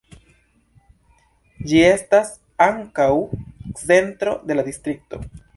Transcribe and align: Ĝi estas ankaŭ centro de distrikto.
Ĝi 1.73 1.83
estas 1.91 2.33
ankaŭ 2.69 3.09
centro 3.85 4.37
de 4.51 4.61
distrikto. 4.73 5.25